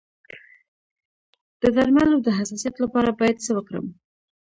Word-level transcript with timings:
د 1.61 1.63
درملو 1.75 2.17
د 2.23 2.27
حساسیت 2.37 2.75
لپاره 2.83 3.09
باید 3.19 3.37
څه 3.45 3.51
وکړم؟ 3.57 3.85